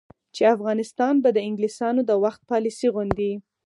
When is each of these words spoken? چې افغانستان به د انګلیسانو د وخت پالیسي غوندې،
چې 0.35 0.41
افغانستان 0.55 1.13
به 1.23 1.29
د 1.33 1.37
انګلیسانو 1.47 2.01
د 2.09 2.11
وخت 2.23 2.41
پالیسي 2.51 2.87
غوندې، 2.93 3.31